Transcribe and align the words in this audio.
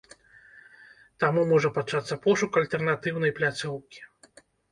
Таму 1.23 1.41
можа 1.51 1.69
пачацца 1.75 2.17
пошук 2.25 2.51
альтэрнатыўнай 2.63 3.35
пляцоўкі. 3.41 3.99